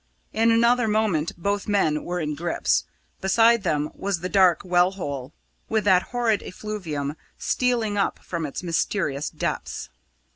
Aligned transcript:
In 0.33 0.49
another 0.49 0.87
moment 0.87 1.31
both 1.37 1.67
men 1.67 2.03
were 2.03 2.19
in 2.19 2.33
grips. 2.33 2.85
Beside 3.21 3.61
them 3.61 3.91
was 3.93 4.21
the 4.21 4.29
dark 4.29 4.61
well 4.65 4.89
hole, 4.93 5.31
with 5.69 5.83
that 5.83 6.01
horrid 6.09 6.41
effluvium 6.41 7.15
stealing 7.37 7.99
up 7.99 8.17
from 8.25 8.47
its 8.47 8.63
mysterious 8.63 9.29
depths. 9.29 9.89